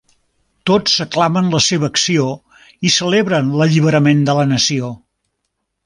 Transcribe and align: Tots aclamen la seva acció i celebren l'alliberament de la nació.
Tots 0.69 0.95
aclamen 1.05 1.51
la 1.55 1.59
seva 1.65 1.89
acció 1.93 2.27
i 2.89 2.93
celebren 2.97 3.55
l'alliberament 3.61 4.25
de 4.31 4.37
la 4.41 4.49
nació. 4.55 4.95